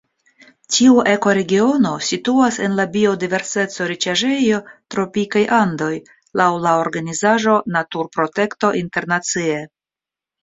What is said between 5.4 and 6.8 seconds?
Andoj laŭ la